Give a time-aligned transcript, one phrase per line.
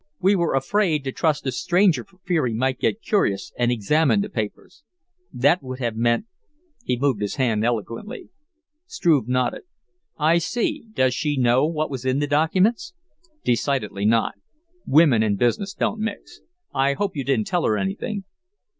[0.19, 4.21] We were afraid to trust a stranger for fear he might get curious and examine
[4.21, 4.83] the papers.
[5.31, 6.25] That would have meant"
[6.85, 8.31] He moved his hand eloquently.
[8.87, 9.61] Struve nodded.
[10.17, 10.85] "I see.
[10.91, 12.95] Does she know what was in the documents?"
[13.43, 14.33] "Decidedly not.
[14.87, 16.41] Women and business don't mix.
[16.73, 18.23] I hope you didn't tell her anything."